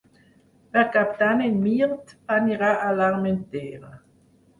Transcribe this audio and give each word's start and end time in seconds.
Per 0.77 0.83
Cap 0.95 1.11
d'Any 1.19 1.43
en 1.47 1.59
Mirt 1.65 2.15
anirà 2.37 2.71
a 2.87 2.89
l'Armentera. 3.01 3.93